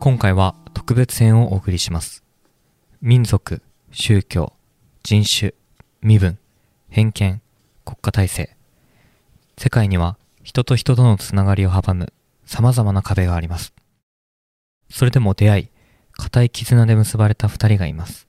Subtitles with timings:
[0.00, 2.24] 今回は特別編をお送りします。
[3.02, 4.54] 民族、宗教、
[5.02, 5.52] 人種、
[6.00, 6.38] 身分、
[6.88, 7.42] 偏見、
[7.84, 8.56] 国家体制。
[9.58, 12.14] 世界には人と人とのつながりを阻む
[12.46, 13.74] 様々な壁があります。
[14.88, 15.68] それでも出会い、
[16.12, 18.26] 固い絆で結ばれた二人がいます。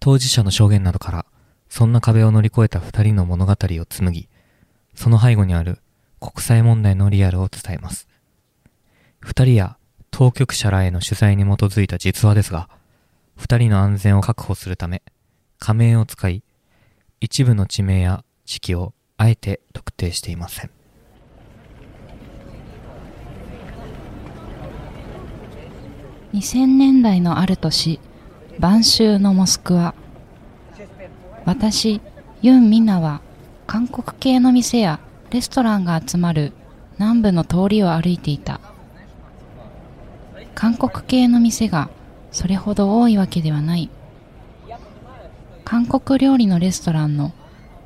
[0.00, 1.26] 当事者の証言などから、
[1.68, 4.28] そんな壁を乗り越えた二人の物語を紡ぎ、
[4.96, 5.78] その背後にある
[6.22, 8.06] 国際問題のリアルを伝えます。
[9.18, 9.76] 二人や
[10.12, 12.68] 当局者らへの取材に基づいた実話ですが、
[13.36, 15.02] 二人の安全を確保するため、
[15.58, 16.44] 仮名を使い、
[17.20, 20.70] 一部の地名や時期をあえて特定していません。
[26.34, 27.98] 2000年代のある年
[28.58, 29.94] 晩秋のモスクワ
[31.44, 32.00] 私
[32.40, 33.20] ユン・ミナは
[33.66, 34.98] 韓国系の店や
[35.32, 36.52] レストランが集まる
[36.98, 38.60] 南部の通りを歩いていた。
[40.54, 41.88] 韓国系の店が
[42.30, 43.88] それほど多いわけではない。
[45.64, 47.32] 韓国料理のレストランの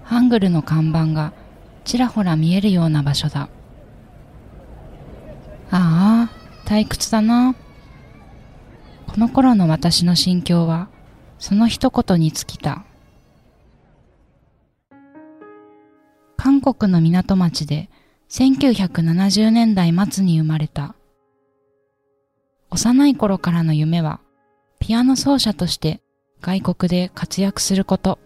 [0.03, 1.33] ハングルの看板が
[1.85, 3.49] ちらほら見えるような場所だ。
[5.71, 6.31] ああ
[6.69, 7.55] 退屈だな。
[9.07, 10.89] この頃の私の心境は、
[11.39, 12.86] その一言に尽きた。
[16.47, 17.91] 韓国の港町で
[18.29, 20.95] 1970年代末に生まれた。
[22.71, 24.21] 幼い頃からの夢は、
[24.79, 26.01] ピアノ奏者として
[26.41, 28.21] 外国で活躍すること。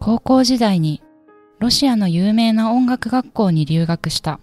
[0.00, 1.02] 高校時代に
[1.58, 4.40] ロシアの有名な音楽学校に留学した。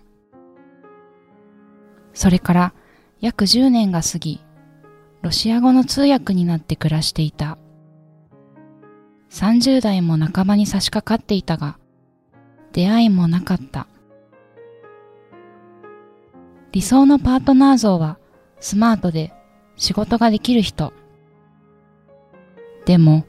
[2.13, 2.73] それから
[3.19, 4.41] 約10年が過ぎ、
[5.23, 7.57] ロシア語の通訳になって暮らしていた。
[9.29, 11.77] 30代も半ばに差し掛かっていたが、
[12.73, 13.87] 出会いもなかった。
[16.71, 18.19] 理想のパートナー像は
[18.59, 19.33] スマートで
[19.75, 20.93] 仕事ができる人。
[22.85, 23.25] でも、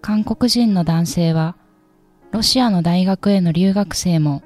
[0.00, 1.56] 韓国人の男性は
[2.30, 4.42] ロシアの大学への留学生も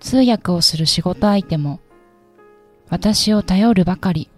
[0.00, 1.80] 通訳をする仕事相手も
[2.88, 4.30] 私を頼るばかり。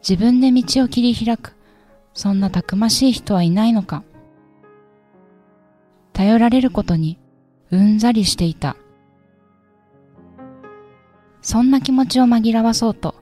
[0.00, 1.54] 自分で道を切り開く、
[2.20, 4.02] そんなたくましい人はいないのか。
[6.12, 7.18] 頼られることに
[7.70, 8.76] うんざりしていた。
[11.40, 13.14] そんな気持ちを紛らわそうと、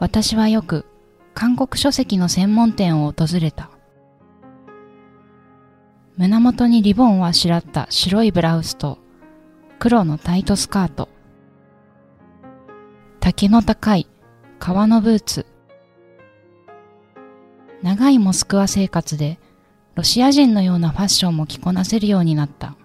[0.00, 0.86] 私はよく
[1.34, 3.70] 韓国書籍の専門店を訪れた。
[6.16, 8.98] 胸元にリボンをあしらった白いブラウスと
[9.78, 11.08] 黒のタイトスカート。
[13.20, 14.08] 丈の高い
[14.58, 15.46] 革のブーツ。
[17.82, 19.38] 長いモスクワ生活で
[19.94, 22.76] ロシア人のようなファッションも着こなせるようになった。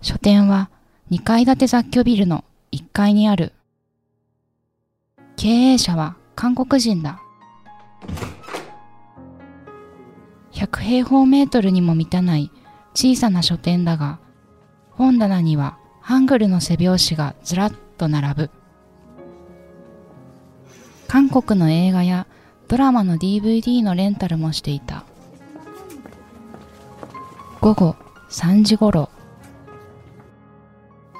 [0.00, 0.70] 書店は
[1.10, 3.52] 2階建て雑居ビルの1階にある。
[5.36, 7.20] 経営者は韓国人だ。
[10.52, 12.50] 100平方メートルにも満たない
[12.94, 14.18] 小さな書店だが、
[14.90, 18.50] 本棚にはハングルの背表紙がずらっと並ぶ。
[21.08, 22.26] 韓国の映画や
[22.72, 25.04] ドラマの DVD のレンタルもしていた。
[27.60, 27.96] 午後
[28.30, 29.10] 3時頃、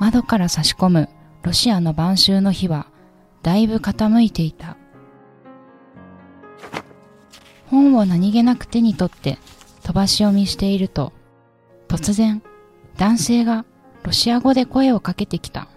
[0.00, 1.10] 窓から差し込む
[1.42, 2.86] ロシアの晩秋の日は
[3.42, 4.78] だいぶ傾いていた。
[7.66, 9.36] 本を何気なく手に取って
[9.82, 11.12] 飛ばし読みしていると、
[11.86, 12.42] 突然
[12.96, 13.66] 男性が
[14.04, 15.68] ロシア語で声をかけてきた。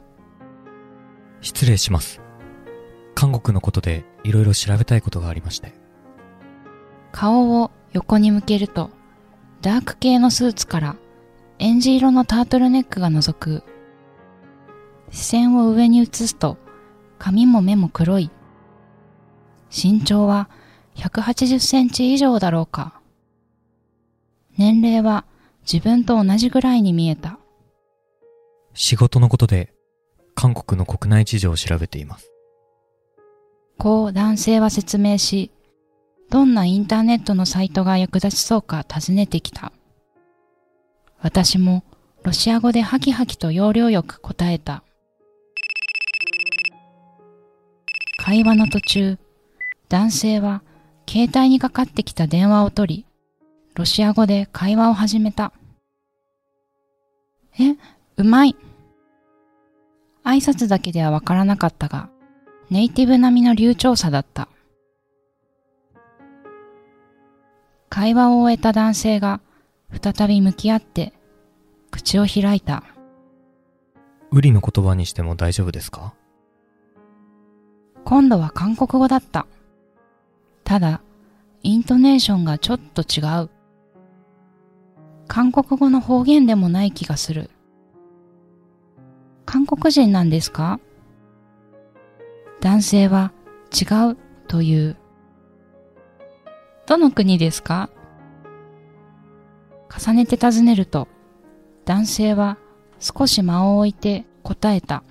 [1.42, 2.22] 失礼します。
[3.14, 5.74] 韓国のことでいろいろ調べたいことがありまして。
[7.12, 8.90] 顔を横に向けると、
[9.62, 10.96] ダーク系のスーツから、
[11.60, 13.64] エンジ色のタートルネックが覗く。
[15.12, 16.58] 視線を上に移すと、
[17.20, 18.32] 髪も目も黒い。
[19.70, 20.50] 身長は
[20.96, 23.00] 180センチ以上だろうか。
[24.58, 25.26] 年齢は
[25.72, 27.38] 自分と同じぐらいに見えた。
[28.74, 29.74] 仕事のことで
[30.34, 32.35] 韓国の国内事情を調べています。
[33.78, 35.52] こう男性は説明し、
[36.30, 39.72] どんなインターネットのサイトが役立ちそうか尋ねてきた。
[41.20, 41.84] 私も
[42.24, 44.84] ロシア語でハキハキと要領よく答えた。
[48.18, 49.18] 会話の途中、
[49.88, 50.64] 男性は
[51.08, 53.06] 携帯にかかってきた電話を取り、
[53.76, 55.52] ロシア語で会話を始めた。
[57.60, 57.76] え、
[58.18, 58.56] うまい。
[60.24, 62.10] 挨拶だけではわからなかったが、
[62.70, 64.48] ネイティブ並みの流暢さだった。
[67.90, 69.40] 会話を終えた男性が
[70.02, 71.14] 再び向き合って
[71.92, 72.84] 口を開いた。
[74.32, 76.14] ウリの言葉にしても大丈夫ですか？
[78.04, 79.48] 今度は韓国語だった。
[80.64, 81.02] ただ、
[81.64, 83.50] イントネーションがちょっと違う。
[85.28, 87.50] 韓国語の方言でもない気がする。
[89.46, 90.80] 韓国人なんですか？
[92.66, 93.32] 男性は
[93.72, 94.18] 違う
[94.48, 94.98] という。
[96.88, 97.92] どの国ですか？
[99.96, 101.08] 重ねて尋ねると、
[101.86, 102.58] 男性は
[103.00, 105.04] 少し間を置いて答えた。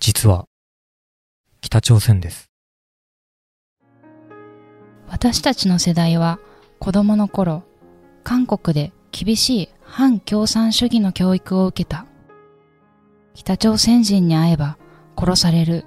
[0.00, 0.46] 実は、
[1.60, 2.50] 北朝鮮です。
[5.06, 6.40] 私たちの世代は
[6.80, 7.62] 子供の頃、
[8.24, 12.04] 韓国で厳しい反共産主義の教育を受けた。
[13.34, 14.76] 北朝鮮人に会えば
[15.18, 15.84] 殺される。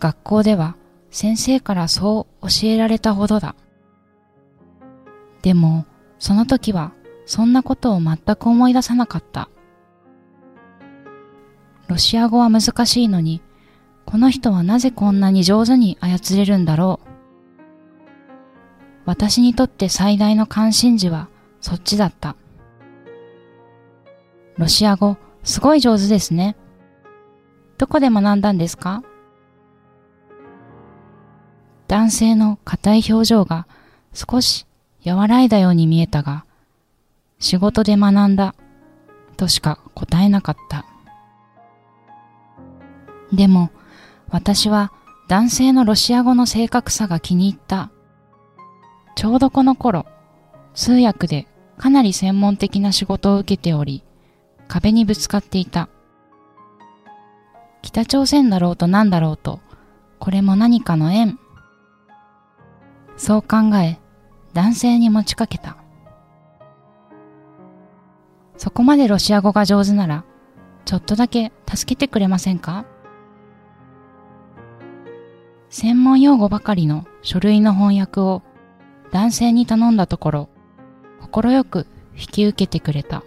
[0.00, 0.76] 学校では
[1.10, 3.54] 先生からそう教えられたほどだ。
[5.42, 5.86] でも、
[6.18, 6.92] その時は
[7.26, 9.48] そんなことを全く思い出さなかった。
[11.86, 13.42] ロシア語は難しいのに、
[14.06, 17.08] この人はなぜこんなに上手に操れるんだろう。
[19.06, 21.28] 私にとって最大の関心事は
[21.60, 22.36] そっちだった。
[24.56, 26.56] ロシア語、すごい上手ですね。
[27.76, 29.02] どこで学んだんですか？
[31.88, 33.66] 男性の硬い表情が
[34.12, 34.66] 少し
[35.04, 36.44] 和らいだように見えたが、
[37.38, 38.54] 仕事で学んだ
[39.36, 40.86] としか答えなかった。
[43.32, 43.70] でも、
[44.30, 44.92] 私は
[45.28, 47.90] 男性のロシア語の正確さが気に入った。
[49.16, 50.06] ちょうどこの頃、
[50.74, 51.46] 通訳で
[51.76, 54.04] かなり専門的な仕事を受けており、
[54.68, 55.88] 壁にぶつかっていた。
[57.84, 59.60] 北朝鮮だろうとなんだろうと、
[60.18, 61.38] これも何かの縁。
[63.18, 64.00] そう考え、
[64.54, 65.76] 男性に持ちかけた。
[68.56, 70.24] そこまでロシア語が上手なら、
[70.86, 72.86] ちょっとだけ助けてくれませんか？
[75.68, 78.42] 専門用語ばかりの書類の翻訳を
[79.12, 80.48] 男性に頼んだところ、
[81.30, 81.86] 快く
[82.16, 83.22] 引き受けてくれた。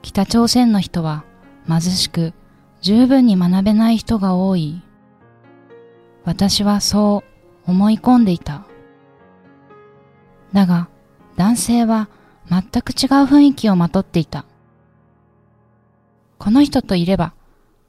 [0.00, 1.26] 北朝鮮の人は
[1.68, 2.32] 貧しく
[2.80, 4.82] 十分に学べない人が多い。
[6.24, 7.24] 私はそ
[7.66, 8.64] う思い込んでいた。
[10.52, 10.88] だが
[11.36, 12.08] 男性は
[12.48, 14.46] 全く違う雰囲気をまとっていた。
[16.38, 17.34] この人といれば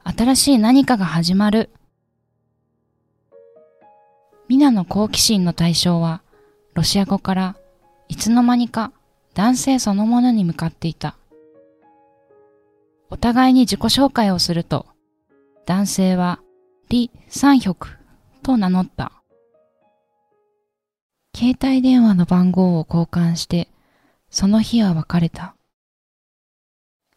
[0.04, 1.70] 新しい何かが始まる。
[4.50, 6.22] 皆の好奇心の対象は
[6.74, 7.56] ロシア語から
[8.08, 8.92] いつの間にか
[9.36, 11.19] 男性そのものに向かっていた。
[13.11, 14.85] お互いに自己紹介をすると、
[15.65, 16.39] 男性は
[16.89, 17.97] 李三百
[18.44, 19.11] と名乗った。
[21.35, 23.67] 携帯電話の番号を交換して、
[24.29, 25.56] その日は別れた。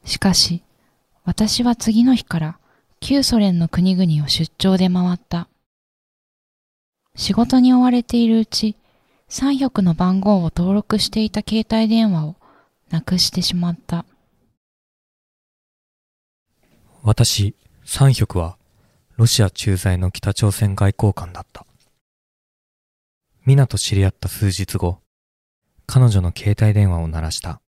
[0.04, 0.62] しかし、
[1.24, 2.58] 私は次の日から
[3.00, 5.48] 旧ソ連の国々を出張で回った。
[7.14, 8.76] 仕事に追われているうち、
[9.28, 12.36] 三百の番号を登録していた携帯電話を
[12.90, 14.04] なくしてしまった。
[17.04, 18.56] 私、三百は、
[19.16, 21.66] ロシア駐在の北朝鮮外交官だった。
[23.44, 25.00] ミナと知り合った数日後、
[25.86, 27.60] 彼女の携帯電話を鳴らした。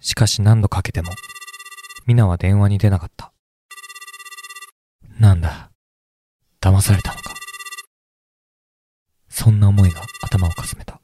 [0.00, 1.10] しかし何度かけても、
[2.06, 3.30] ミナは電話に出なかった。
[5.20, 5.70] なんだ、
[6.62, 7.34] 騙されたのか。
[9.28, 11.02] そんな思いが頭をかすめた。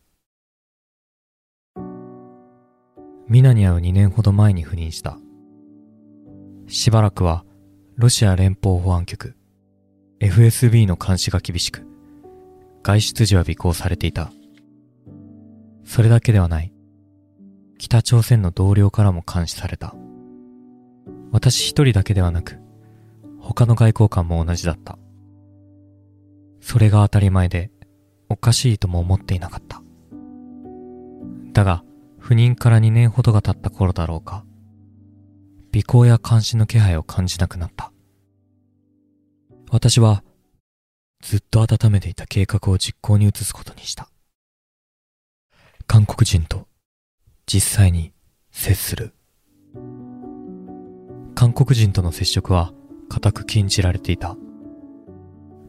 [3.28, 5.18] ミナに会う2年ほど前に赴任した。
[6.66, 7.44] しばらくは
[7.96, 9.36] ロシア連邦保安局
[10.24, 11.86] FSB の監視が厳しく、
[12.82, 14.32] 外出時は尾行されていた。
[15.84, 16.72] それだけではない。
[17.76, 19.94] 北朝鮮の同僚からも監視された。
[21.30, 22.58] 私一人だけではなく、
[23.38, 24.98] 他の外交官も同じだった。
[26.60, 27.70] それが当たり前で、
[28.30, 29.82] おかしいとも思っていなかった。
[31.52, 31.84] だが、
[32.18, 34.46] 赴任から2年ほどが経った頃だろうか。
[35.74, 37.92] 尾行や監視の気配を感じなくなった。
[39.70, 40.22] 私は、
[41.20, 44.08] ずっと温めていた計画を実行に移すことにした。
[45.86, 46.68] 韓国人と
[47.46, 48.12] 実際に
[48.52, 49.14] 接する。
[51.34, 52.72] 韓国人との接触は
[53.08, 54.36] 固く禁じられていた。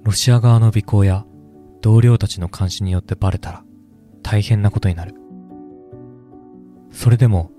[0.03, 1.25] ロシア側の尾行や
[1.81, 3.63] 同僚たちの監視によってバレたら
[4.21, 5.15] 大変なことになる。
[6.91, 7.51] それでも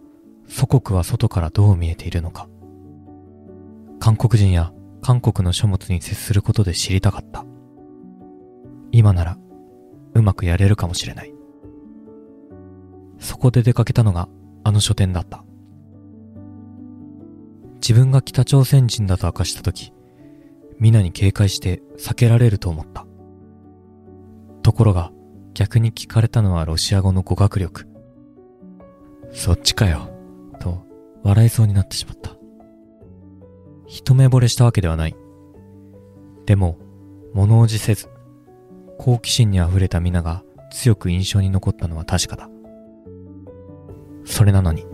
[0.49, 2.49] 祖国は外からどう見えているのか。
[3.99, 4.73] 韓国人や
[5.03, 7.45] 韓国の書物に接することで知りたかった。
[8.93, 9.39] 今なら
[10.15, 11.33] うまくやれるかもしれない。
[13.19, 14.29] そこで出かけたのが
[14.65, 15.45] あの書店だった。
[17.77, 19.93] 自分が北朝鮮人だと明かした時、
[20.79, 23.07] 皆に警戒して避けられると思った。
[24.63, 25.13] ところが
[25.55, 27.87] 逆に聞かれたのはロシア語の語学力。
[29.33, 30.11] そっちかよ、
[31.27, 32.37] 笑いそうになってしまった。
[33.89, 35.17] 一目惚れしたわけではない。
[36.47, 36.79] でも、
[37.35, 38.09] 物おじせず、
[38.97, 42.49] 好奇心に溢れた皆が強く印象に残ったのは確かだ。
[44.25, 44.87] それなのに、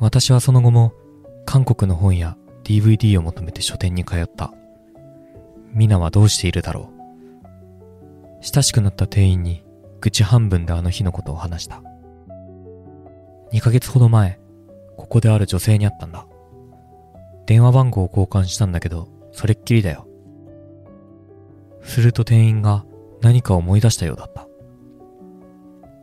[0.00, 0.94] 私はその後も
[1.46, 4.52] 韓国の本や DVD を求めて書店に通った。
[5.72, 8.44] 皆はどうしているだろう。
[8.44, 9.62] 親しくなった店員に
[10.00, 11.82] 愚痴半分であの日のことを話した。
[13.52, 14.38] 2ヶ月ほど前、
[14.96, 16.26] ここである女性に会ったんだ。
[17.46, 20.06] 電話番号を交換したんだけど、それっきりだよ。
[21.82, 22.84] すると店員が
[23.20, 24.46] 何か思い出したようだった。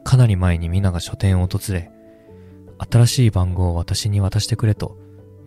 [0.03, 1.91] かなり前に皆が書店を訪れ、
[2.79, 4.97] 新しい番号を私に渡してくれと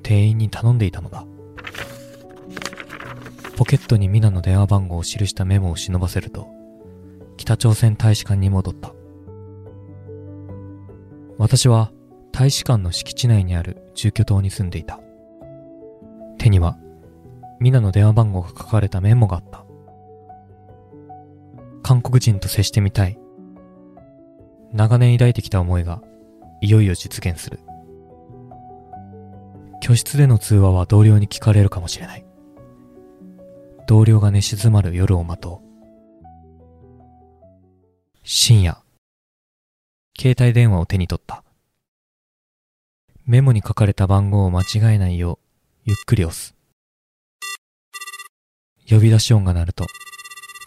[0.02, 1.26] 店員に頼んでいたのだ。
[3.57, 6.49] ポケットに皆の電話番号を記したメモを忍ばせると、
[7.37, 8.95] 北朝鮮大使館に戻った。
[11.41, 11.91] 私は
[12.33, 15.01] 大使館の敷地内にある住居棟に住んでいた。
[16.37, 16.77] 手には、
[17.59, 19.65] 皆の電話番号が書かれたメモがあった。
[21.83, 23.19] 韓国人と接してみたい。
[24.75, 26.03] 長年抱いてきた思いが、
[26.61, 27.61] いよいよ実現する。
[29.81, 32.25] 居室での通話は同僚に聞かれるかもしれない。
[33.87, 36.27] 同僚が寝静まる夜を待とう。
[38.25, 38.83] 深夜、
[40.21, 41.43] 携帯電話を手に取った。
[43.25, 45.39] メモに書かれた番号を間違えないよ
[45.87, 46.55] う、ゆっくり押す。
[48.87, 49.87] 呼び出し音が鳴ると、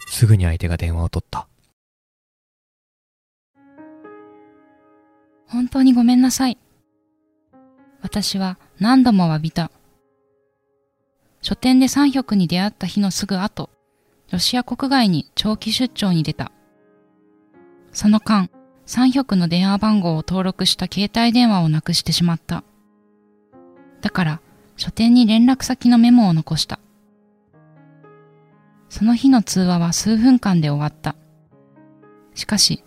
[0.08, 1.46] すぐに相手が電話を取った。
[5.46, 6.58] 本当にごめんなさい。
[8.02, 9.70] 私は何度も詫びた。
[11.42, 13.70] 書店で三百に出会った日のすぐ後、
[14.32, 16.50] ロシア国外に長期出張に出た。
[17.92, 18.50] その間、
[18.86, 22.64] 三百の電話番号を登録した携帯電話をなくしてしまった。
[24.00, 24.40] だから、
[24.76, 26.78] 書店に連絡先のメモを残した。
[28.88, 31.16] その日の通話は数分間で終わった。
[32.34, 32.84] しかし、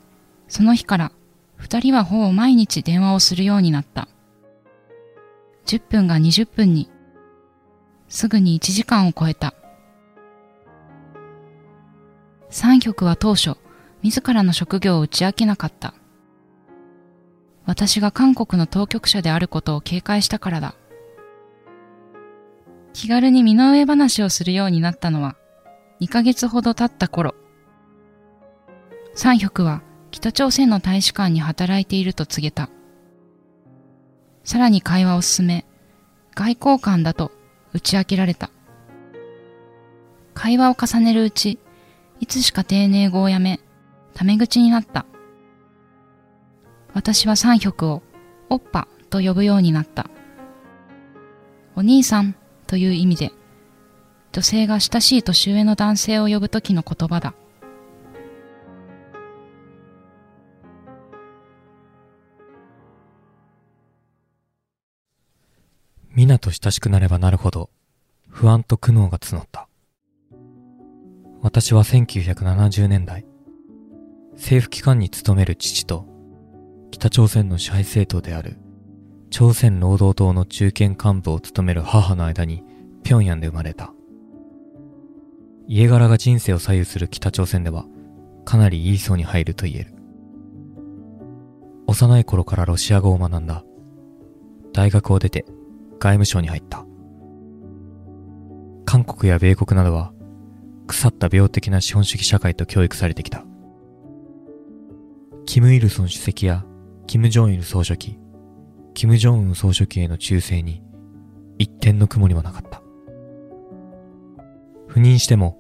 [0.48, 1.12] その日から
[1.56, 4.08] 二人はほぼ毎日電話をするようになった。
[5.66, 6.90] 10分が20分に、
[8.08, 9.54] すぐに1時間を超えた。
[12.50, 13.58] 三局は当初、
[14.08, 15.94] 自らの職業を打ち明けなかった。
[17.66, 20.76] 私が韓国の当局者であることを警戒したからだ。
[22.94, 25.36] 気軽に身の上話をするようになったのは、
[26.00, 27.36] 2ヶ月ほど経った頃。
[29.14, 32.70] 三局は北朝鮮の大使館に働いていると告げた。
[34.46, 35.66] さらに会話を進め、
[36.34, 37.34] 外交官だと
[37.74, 38.52] 打ち明けられた。
[40.34, 41.60] 会話を重ねるうち、
[42.22, 43.60] いつしか丁寧語をやめ、
[44.18, 45.06] タメ口になった。
[46.96, 48.02] 私は三百を、
[48.50, 50.10] おっぱと呼ぶようになった。
[51.76, 53.32] お兄さんという意味で、
[54.32, 57.36] 女性が親しい年上の男性を呼ぶ時の言葉だ。
[66.10, 67.70] 皆と親しくなればなるほど
[68.28, 69.68] 不安と苦悩が募った。
[71.44, 73.27] 私は1970年代、
[74.38, 76.06] 政府機関に勤める父と
[76.92, 78.58] 北朝鮮の支配政党である
[79.30, 82.64] 朝鮮労働党の中堅幹部を務める母の間に
[83.04, 83.94] 平壌で生まれた。
[85.68, 87.86] 家柄が人生を左右する北朝鮮では
[88.46, 89.94] かなりいい層に入ると言える。
[91.88, 93.66] 幼い頃からロシア語を学んだ。
[94.72, 95.46] 大学を出て
[96.00, 96.86] 外務省に入った。
[98.86, 100.14] 韓国や米国などは
[100.86, 103.44] 腐った病的な資本主義社会と教育されてきた。
[105.48, 106.66] キム・イルソン主席や
[107.08, 108.20] キム・ジョンイル総書記、
[108.94, 110.84] キム・ジョンウン総書記への忠誠に
[111.58, 112.82] 一点の曇りもなかった。
[114.90, 115.58] 赴任しても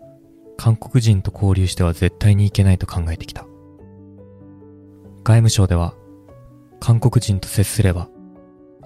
[0.57, 3.45] 韓国人と交流しては絶対にいけないと考えてきた。
[5.23, 5.93] 外務省では
[6.81, 8.09] 韓国人と接すれば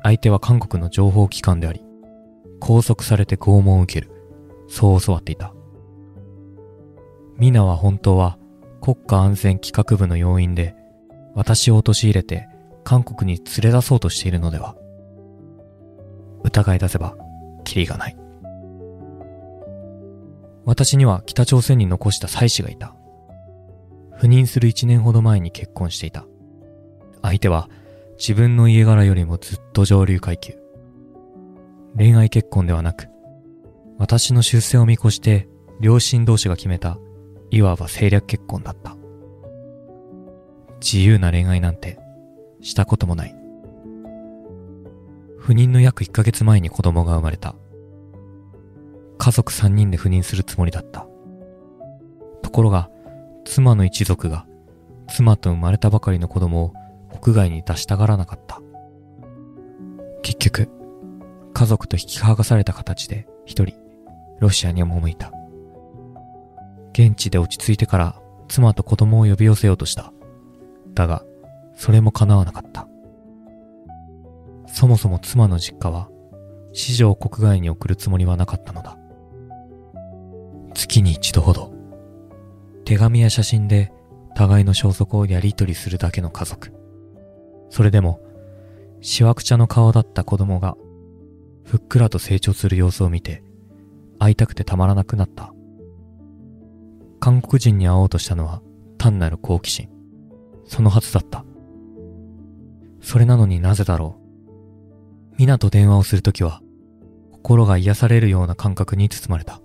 [0.04, 1.84] 相手は韓国の情報機関であり、
[2.60, 4.12] 拘束されて拷問を受ける。
[4.68, 5.52] そう教わっていた。
[7.38, 8.38] ミナは本当は
[8.82, 10.76] 国家安全企画部の要員で、
[11.36, 12.48] 私を陥れて
[12.84, 14.76] 韓国に連れ出そうとしているのでは。
[16.44, 17.16] 疑い出せば、
[17.64, 18.18] キリがない。
[20.66, 22.96] 私には北朝鮮に残した妻子がいた。
[24.20, 26.26] 赴任する一年ほど前に結婚していた。
[27.22, 27.70] 相手は
[28.18, 30.54] 自分の家柄よりもずっと上流階級。
[31.98, 33.08] 恋愛結婚ではなく、
[33.98, 35.48] 私の出世を見越して
[35.80, 36.98] 両親同士が決めた、
[37.50, 38.96] いわば政略結婚だった。
[40.82, 42.00] 自由な恋愛なんて
[42.62, 43.36] したこともない。
[45.38, 47.56] 不妊の約1ヶ月前に子供が生まれた。
[49.18, 51.08] 家族3人で赴任するつもりだった。
[52.42, 52.90] ところが、
[53.46, 54.46] 妻の一族が
[55.08, 56.74] 妻と生まれたばかりの子供を
[57.20, 58.62] 国外に出したがらなかった。
[60.22, 60.70] 結局、
[61.54, 63.76] 家族と引き剥がされた形で一人、
[64.40, 65.32] ロシアに赴いた。
[66.94, 70.14] 現地で落ち着いてから妻と子供を呼び寄せようとした。
[70.94, 71.24] だが、
[71.76, 72.88] それも叶わなかった。
[74.68, 76.10] そもそも妻の実家は、
[76.74, 78.98] 死女を国外に送るつもりはなかったのだ。
[80.74, 81.74] 月に一度ほど、
[82.86, 83.92] 手紙や写真で
[84.36, 86.74] 互いの消息をやり取りするだけの家族。
[87.70, 88.22] それでも、
[89.02, 90.78] しわくちゃの顔だった子供が、
[91.64, 93.44] ふっくらと成長する様子を見て、
[94.20, 95.54] 会いたくてたまらなくなった。
[97.20, 98.62] 韓国人に会おうとしたのは
[98.98, 99.90] 単なる好奇心。
[100.72, 101.44] そのはずだった。
[103.02, 104.16] それなのになぜだろ
[105.34, 105.36] う。
[105.38, 106.62] ミナと電話をするときは、
[107.34, 109.60] 心が癒されるような感覚に包まれた。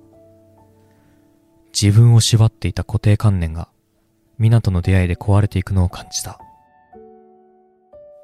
[1.80, 3.68] 自分を縛っていた固定観念が
[4.38, 6.40] 港の出会いで壊れていくのを感じた。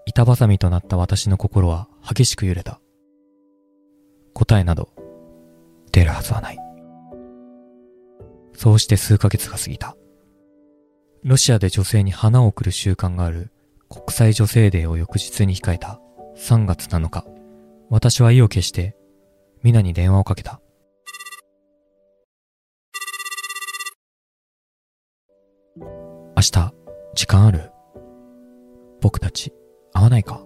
[0.05, 2.81] 板挟みとなった私の心は激しく揺れた。
[4.35, 4.89] 答えなど
[5.93, 6.59] 出るはずはない。
[8.55, 9.95] そうして数ヶ月が過ぎた。
[11.25, 13.53] ロシアで女性に花を贈る習慣がある
[13.89, 16.01] 国際女性デーを翌日に控えた
[16.37, 17.25] 3月7日、
[17.91, 18.97] 私は意を決して
[19.63, 20.61] ミナに電話をかけた。
[25.79, 26.75] 明日、
[27.15, 27.71] 時間ある？
[29.01, 29.53] 僕たち、
[29.93, 30.45] 会わないか？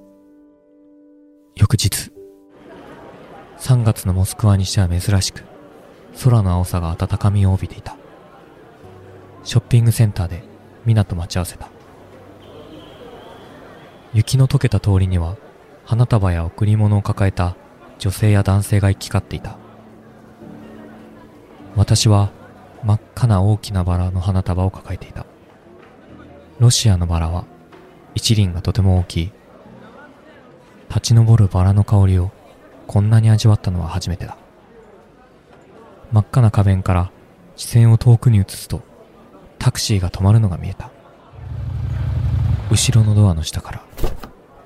[1.54, 2.12] 翌日、
[3.59, 5.42] 3月のモスクワにしては珍しく、
[6.22, 7.96] 空の青さが温かみを帯びていた。
[9.42, 10.44] ショッピングセンターで、
[10.87, 11.68] ミナと待ち合わせた。
[14.14, 15.37] 雪の溶けた通りには、
[15.85, 17.57] 花束や贈り物を抱えた
[17.99, 19.59] 女性や男性が行き交っていた。
[21.77, 22.31] 私は
[22.83, 25.27] 真っ赤な大きなバラの花束を抱えていた。
[26.59, 27.44] ロシアのバラは
[28.14, 29.33] 一輪がとても大きい。
[30.88, 32.31] 立ち上るバラの香りを
[32.87, 34.37] こんなに味わったのは初めてだ。
[36.12, 37.11] 真っ赤な花弁から
[37.57, 38.83] 視線を遠くに移すと
[39.66, 40.92] タクシーが止まるのが見えた。
[42.70, 43.83] 後ろのドアの下から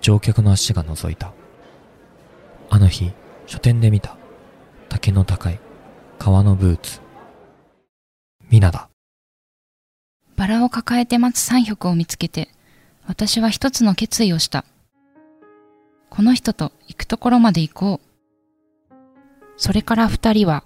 [0.02, 1.32] 乗客の足が覗いた。
[2.68, 3.10] あの日、
[3.46, 4.18] 書店で見た
[4.90, 5.58] 竹の高い
[6.18, 7.00] 革のブーツ。
[8.50, 8.90] ミナだ。
[10.36, 12.50] バラを抱えて待つ三百を見つけて、
[13.06, 14.66] 私は一つの決意をした。
[16.10, 18.00] この人と行くところまで行こ
[18.90, 18.94] う。
[19.56, 20.62] それから二人は、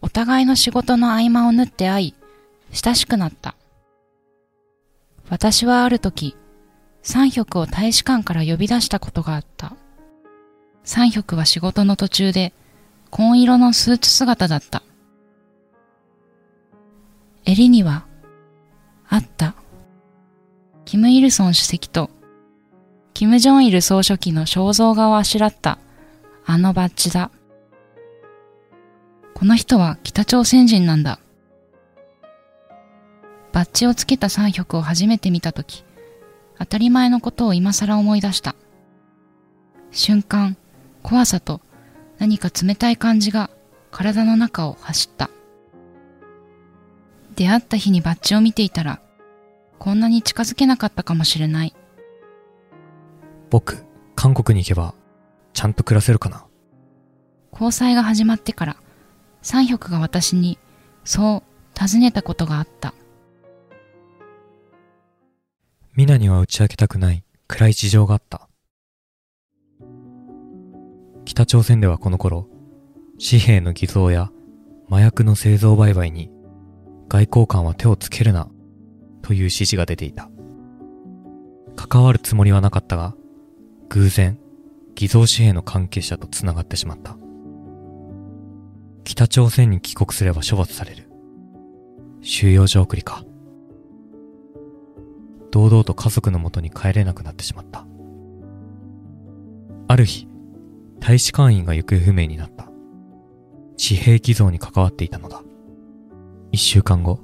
[0.00, 2.14] お互いの仕事の合間を縫って会い、
[2.70, 3.56] 親しくなった。
[5.32, 6.36] 私はある時、
[7.02, 9.74] 三百を大使館から呼び出したことがあった。
[10.84, 12.52] 三百は仕事の途中で、
[13.08, 14.82] 紺色のスーツ姿だった。
[17.46, 18.04] 襟には
[19.08, 19.54] あった。
[20.84, 22.10] キム・イルソン主席と、
[23.14, 25.78] キム・ジョンイル総書記の肖像画をあしらった、
[26.44, 27.30] あのバッジだ。
[29.32, 31.20] この人は北朝鮮人なんだ。
[33.52, 35.84] バッジをつけた三百を初めて見たとき、
[36.58, 38.54] 当たり前のことを今更思い出した。
[39.90, 40.56] 瞬間、
[41.02, 41.60] 怖さと
[42.18, 43.50] 何か冷たい感じが
[43.90, 45.28] 体の中を走った。
[47.34, 49.00] 出会った日にバッジを見ていたら、
[49.78, 51.74] こんなに近づけなかったかもしれない。
[53.50, 53.84] 僕、
[54.14, 54.94] 韓国に行けば、
[55.52, 56.46] ちゃんと暮らせるかな？
[57.52, 58.76] 交際が始まってから、
[59.42, 60.58] 三百が私に、
[61.04, 62.94] そう、尋ねたことがあった。
[65.94, 68.48] ミナには打ち明けたくない暗い事情があった。
[71.26, 72.48] 北朝鮮ではこの頃、
[73.18, 74.30] 紙幣の偽造や
[74.90, 76.30] 麻薬の製造売買に
[77.08, 78.48] 外交官は手をつけるな、
[79.20, 80.30] という指示が出ていた。
[81.76, 83.14] 関わるつもりはなかったが、
[83.90, 84.38] 偶然、
[84.94, 87.18] 偽造紙幣の関係者と繋がってしまった。
[89.04, 91.10] 北朝鮮に帰国すれば処罰される。
[92.22, 93.26] 収容所送りか。
[95.52, 97.86] 堂々と家族のもとに帰れなくなってしまった。
[99.86, 100.26] ある日、
[100.98, 102.64] 大使館員が行方不明になった。
[103.76, 105.42] 紙幣偽造に関わっていたのだ。
[106.52, 107.20] 一週間後、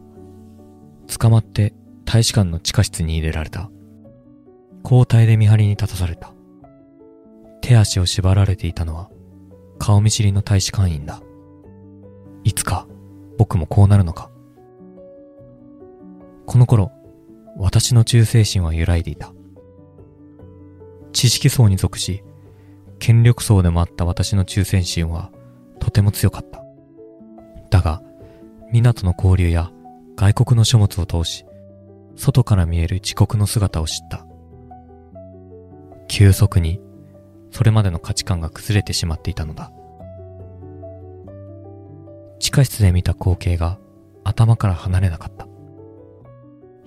[1.19, 3.71] 捕まって大使館の地下室に入れられた。
[4.85, 6.33] 交代で見張りに立たされた。
[7.63, 9.11] 手足を縛られていたのは
[9.79, 11.23] 顔見知りの大使館員だ。
[12.45, 12.87] いつか
[13.39, 14.31] 僕もこうなるのか。
[16.45, 16.91] この頃、
[17.59, 19.33] 私の忠誠心は揺らいでいた。
[21.13, 22.23] 知識層に属し、
[23.01, 25.33] 権力層でもあった私の忠誠心は
[25.81, 26.63] とても強かった。
[27.71, 28.01] だが、
[28.73, 29.73] 港の交流や
[30.15, 31.45] 外国の書物を通し、
[32.15, 34.25] 外から見える自国の姿を知った。
[36.07, 36.81] 急速に、
[37.51, 39.73] それまでの価値観が崩れてしまっていたのだ。
[42.39, 43.79] 地下室で見た光景が
[44.23, 45.48] 頭から離れなかった。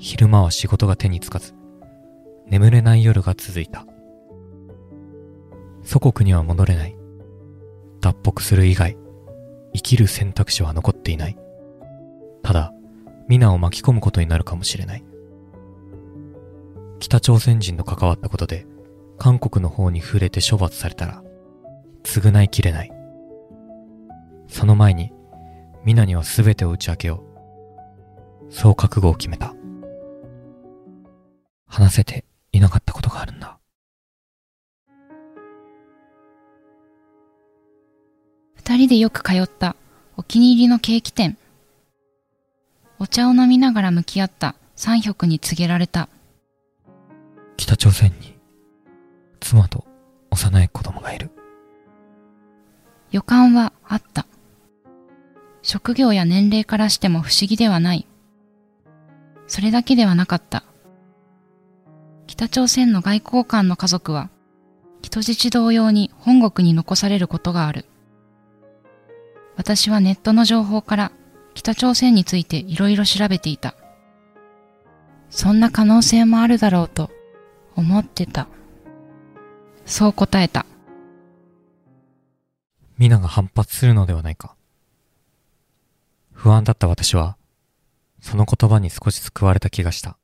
[0.03, 1.53] 昼間は仕事が手につかず、
[2.47, 3.85] 眠れない夜が続いた。
[5.83, 6.97] 祖国には戻れない。
[8.01, 8.97] 脱北する以外、
[9.75, 11.37] 生きる選択肢は残っていない。
[12.41, 12.73] ただ、
[13.27, 15.03] 皆を巻き込むことになるかもしれない。
[16.97, 18.65] 北朝鮮人と関わったことで、
[19.19, 21.21] 韓国の方に触れて処罰されたら、
[22.03, 22.91] 償いきれない。
[24.47, 25.13] その前に、
[25.85, 27.23] 皆には全てを打ち明けよ
[28.49, 28.51] う。
[28.51, 29.53] そう覚悟を決めた。
[31.71, 33.57] 話せていなかったことがあるんだ。
[38.55, 39.77] 二人でよく通った
[40.17, 41.37] お気に入りのケーキ店。
[42.99, 46.09] お茶を飲みながら向き合った三百に告げられた。
[47.55, 48.37] 北朝鮮に
[49.39, 49.85] 妻と
[50.29, 51.31] 幼い子供がいる。
[53.11, 54.25] 予感はあった。
[55.61, 58.05] 職業や年齢からしても不思議ではない。
[59.47, 60.65] それだけではなかった。
[62.41, 64.31] 北朝鮮の外交官の家族は、
[65.03, 67.85] 人質同様に本国に残されることがある。
[69.57, 71.11] 私はネットの情報から
[71.53, 73.75] 北朝鮮についていろいろ調べていた。
[75.29, 77.11] そんな可能性もあるだろうと
[77.75, 78.47] 思ってた。
[79.85, 80.65] そう答えた。
[82.97, 84.55] 皆が反発するのではないか。
[86.33, 87.37] 不安だった私は、
[88.19, 90.17] その言葉に少し救われた気がした。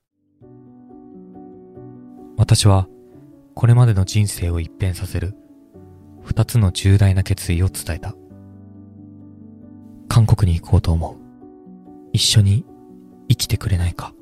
[2.37, 2.87] 私は、
[3.55, 5.35] これまでの人生を一変させる、
[6.23, 8.15] 二つの重大な決意を伝えた。
[10.07, 11.17] 韓国に行こうと思う。
[12.13, 12.65] 一緒に
[13.27, 14.13] 生きてくれないか。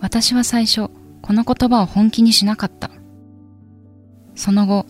[0.00, 0.88] 私は最初、
[1.20, 2.90] この言葉を本気にしなかった。
[4.34, 4.86] その後、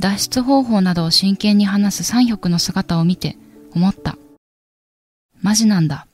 [0.00, 3.36] 脱出方法などを真剣に話す三百の姿を見て
[3.74, 4.16] 思った。
[5.40, 6.07] マジなんだ。